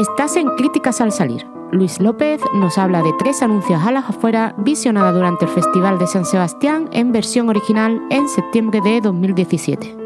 Estás 0.00 0.34
en 0.36 0.48
Críticas 0.56 1.02
al 1.02 1.12
Salir. 1.12 1.46
Luis 1.72 2.00
López 2.00 2.40
nos 2.54 2.78
habla 2.78 3.02
de 3.02 3.12
tres 3.18 3.42
anuncios 3.42 3.82
a 3.84 3.92
las 3.92 4.08
afueras 4.08 4.54
visionada 4.56 5.12
durante 5.12 5.44
el 5.44 5.50
Festival 5.50 5.98
de 5.98 6.06
San 6.06 6.24
Sebastián 6.24 6.88
en 6.92 7.12
versión 7.12 7.50
original 7.50 8.00
en 8.08 8.26
septiembre 8.26 8.80
de 8.80 9.02
2017. 9.02 9.99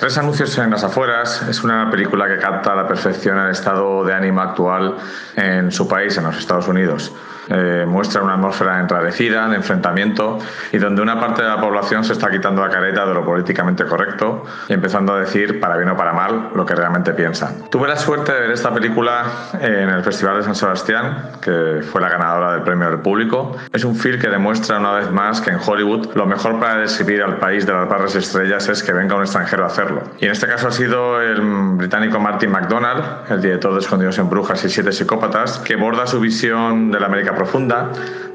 Tres 0.00 0.16
anuncios 0.16 0.56
en 0.56 0.70
las 0.70 0.82
afueras 0.82 1.42
es 1.42 1.62
una 1.62 1.90
película 1.90 2.26
que 2.26 2.38
capta 2.38 2.72
a 2.72 2.74
la 2.74 2.88
perfección 2.88 3.38
el 3.38 3.50
estado 3.50 4.02
de 4.02 4.14
ánimo 4.14 4.40
actual 4.40 4.96
en 5.36 5.70
su 5.70 5.86
país, 5.86 6.16
en 6.16 6.24
los 6.24 6.38
Estados 6.38 6.68
Unidos. 6.68 7.12
Eh, 7.52 7.84
muestra 7.86 8.22
una 8.22 8.34
atmósfera 8.34 8.78
enrarecida, 8.78 9.48
de 9.48 9.56
enfrentamiento, 9.56 10.38
y 10.72 10.78
donde 10.78 11.02
una 11.02 11.18
parte 11.18 11.42
de 11.42 11.48
la 11.48 11.60
población 11.60 12.04
se 12.04 12.12
está 12.12 12.30
quitando 12.30 12.62
la 12.64 12.70
careta 12.70 13.04
de 13.04 13.12
lo 13.12 13.24
políticamente 13.24 13.84
correcto 13.84 14.44
y 14.68 14.72
empezando 14.72 15.14
a 15.14 15.20
decir, 15.20 15.58
para 15.58 15.76
bien 15.76 15.88
o 15.88 15.96
para 15.96 16.12
mal, 16.12 16.50
lo 16.54 16.64
que 16.64 16.76
realmente 16.76 17.12
piensan. 17.12 17.68
Tuve 17.68 17.88
la 17.88 17.96
suerte 17.96 18.32
de 18.32 18.40
ver 18.40 18.50
esta 18.52 18.72
película 18.72 19.24
en 19.60 19.88
el 19.90 20.02
Festival 20.04 20.36
de 20.36 20.44
San 20.44 20.54
Sebastián, 20.54 21.32
que 21.42 21.82
fue 21.82 22.00
la 22.00 22.08
ganadora 22.08 22.52
del 22.52 22.62
Premio 22.62 22.88
del 22.88 23.00
Público. 23.00 23.56
Es 23.72 23.84
un 23.84 23.96
film 23.96 24.20
que 24.20 24.28
demuestra 24.28 24.78
una 24.78 24.92
vez 24.92 25.10
más 25.10 25.40
que 25.40 25.50
en 25.50 25.58
Hollywood 25.58 26.14
lo 26.14 26.26
mejor 26.26 26.60
para 26.60 26.76
describir 26.76 27.22
al 27.22 27.38
país 27.38 27.66
de 27.66 27.72
las 27.72 27.88
barras 27.88 28.14
estrellas 28.14 28.68
es 28.68 28.82
que 28.84 28.92
venga 28.92 29.16
un 29.16 29.22
extranjero 29.22 29.64
a 29.64 29.66
hacerlo. 29.66 29.89
Y 30.18 30.26
en 30.26 30.32
este 30.32 30.46
caso 30.46 30.68
ha 30.68 30.72
sido 30.72 31.20
el 31.20 31.40
británico 31.76 32.18
Martin 32.20 32.50
McDonald, 32.50 33.30
el 33.30 33.40
director 33.40 33.72
de 33.72 33.80
Escondidos 33.80 34.18
en 34.18 34.28
Brujas 34.28 34.64
y 34.64 34.68
Siete 34.68 34.92
Psicópatas, 34.92 35.58
que 35.58 35.76
borda 35.76 36.06
su 36.06 36.20
visión 36.20 36.90
de 36.90 37.00
la 37.00 37.06
América 37.06 37.34
profunda, 37.34 37.90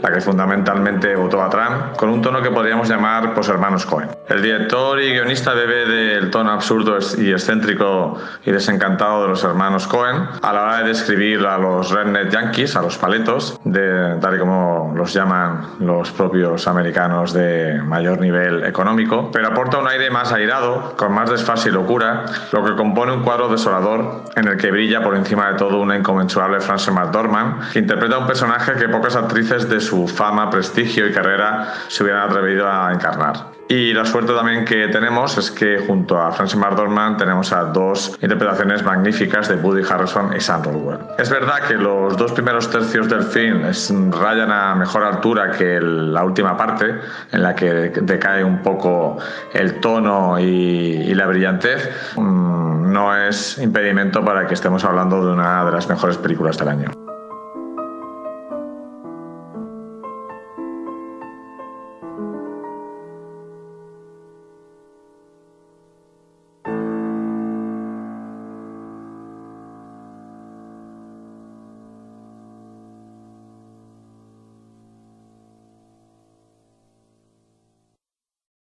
la 0.06 0.12
que 0.12 0.22
fundamentalmente 0.22 1.16
votó 1.16 1.42
a 1.42 1.50
Trump, 1.50 1.96
con 1.98 2.10
un 2.10 2.22
tono 2.22 2.40
que 2.40 2.52
podríamos 2.52 2.88
llamar 2.88 3.34
pues 3.34 3.50
hermanos 3.50 3.88
Cohen. 3.88 4.10
El 4.30 4.44
director 4.44 5.02
y 5.02 5.14
guionista 5.14 5.56
bebe 5.56 5.86
del 5.88 6.30
tono 6.30 6.52
absurdo 6.52 7.00
y 7.18 7.32
excéntrico 7.32 8.16
y 8.46 8.52
desencantado 8.52 9.24
de 9.24 9.30
los 9.30 9.44
hermanos 9.44 9.88
Cohen 9.88 10.28
a 10.44 10.54
la 10.54 10.62
hora 10.62 10.78
de 10.80 10.90
describir 10.90 11.44
a 11.48 11.58
los 11.58 11.90
redneck 11.92 12.30
yankees, 12.30 12.76
a 12.76 12.84
los 12.84 13.00
paletos, 13.00 13.60
de, 13.64 14.18
tal 14.22 14.36
y 14.36 14.40
como 14.40 14.94
los 14.96 15.12
llaman 15.12 15.70
los 15.80 16.12
propios 16.12 16.68
americanos 16.68 17.34
de 17.34 17.82
mayor 17.84 18.20
nivel 18.20 18.64
económico, 18.64 19.32
pero 19.34 19.48
aporta 19.48 19.80
un 19.80 19.88
aire 19.88 20.12
más 20.12 20.32
airado, 20.32 20.94
con 20.98 21.14
más 21.14 21.32
desfase 21.32 21.70
y 21.70 21.72
locura, 21.72 22.26
lo 22.52 22.64
que 22.64 22.76
compone 22.76 23.12
un 23.12 23.24
cuadro 23.24 23.50
desolador 23.50 24.26
en 24.36 24.48
el 24.48 24.58
que 24.58 24.70
brilla 24.70 25.02
por 25.02 25.16
encima 25.16 25.52
de 25.52 25.58
todo 25.58 25.80
una 25.80 25.98
inconmensurable 25.98 26.60
Frances 26.60 26.94
McDormand, 26.94 27.72
que 27.72 27.80
interpreta 27.80 28.18
a 28.18 28.20
un 28.20 28.28
personaje 28.28 28.74
que 28.74 28.88
pocas 28.88 29.16
actrices 29.16 29.68
de 29.68 29.80
su 29.80 29.95
fama, 30.08 30.50
prestigio 30.50 31.08
y 31.08 31.12
carrera 31.12 31.74
se 31.88 32.04
hubieran 32.04 32.30
atrevido 32.30 32.70
a 32.70 32.92
encarnar. 32.94 33.56
Y 33.68 33.94
la 33.94 34.06
suerte 34.06 34.32
también 34.34 34.64
que 34.64 34.88
tenemos 34.90 35.40
es 35.40 35.50
que 35.50 35.80
junto 35.80 36.22
a 36.22 36.32
Francis 36.32 36.60
McDormand 36.60 37.18
tenemos 37.18 37.52
a 37.52 37.64
dos 37.64 38.16
interpretaciones 38.22 38.84
magníficas 38.84 39.50
de 39.50 39.56
Woody 39.56 39.82
Harrison 39.90 40.36
y 40.36 40.40
Sam 40.40 40.62
Rockwell. 40.64 41.00
Es 41.18 41.32
verdad 41.32 41.62
que 41.68 41.74
los 41.74 42.16
dos 42.16 42.32
primeros 42.34 42.70
tercios 42.70 43.10
del 43.10 43.24
film 43.24 43.64
rayan 44.12 44.52
a 44.52 44.76
mejor 44.76 45.04
altura 45.04 45.50
que 45.52 45.82
la 45.82 46.24
última 46.24 46.56
parte, 46.56 46.94
en 47.32 47.42
la 47.42 47.56
que 47.56 47.92
decae 48.02 48.44
un 48.44 48.62
poco 48.62 49.18
el 49.54 49.80
tono 49.80 50.40
y, 50.40 51.16
la 51.16 51.26
brillantez. 51.26 51.90
Mm, 52.18 52.92
no 52.92 53.16
es 53.16 53.58
impedimento 53.58 54.24
para 54.24 54.46
que 54.46 54.54
estemos 54.54 54.84
hablando 54.84 55.26
de 55.26 55.32
una 55.32 55.66
de 55.66 55.72
las 55.72 55.88
mejores 55.90 56.18
películas 56.18 56.58
del 56.58 56.68
año. 56.68 57.05